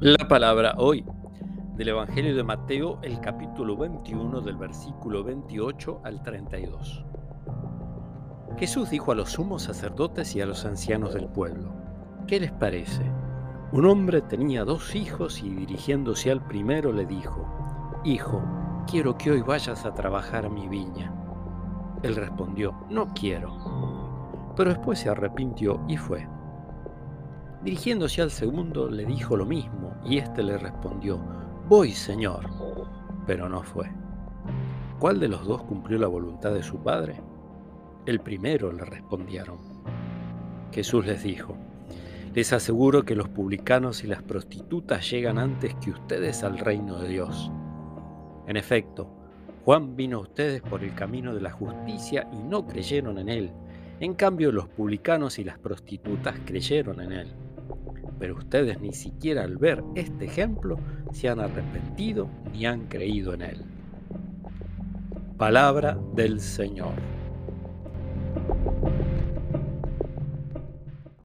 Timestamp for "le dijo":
16.94-17.46, 28.88-29.36